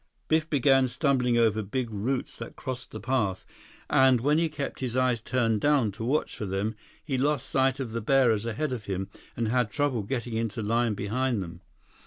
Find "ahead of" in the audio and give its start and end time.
8.47-8.85